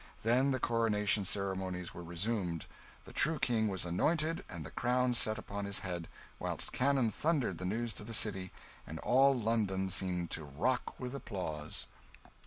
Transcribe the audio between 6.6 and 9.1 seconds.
cannon thundered the news to the city, and